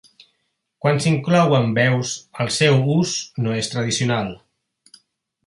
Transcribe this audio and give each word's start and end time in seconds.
Quan 0.85 1.01
s’inclouen 1.03 1.69
veus, 1.79 2.15
el 2.45 2.49
seu 2.57 2.81
ús 2.95 3.13
no 3.45 3.55
és 3.61 3.71
tradicional. 3.75 4.35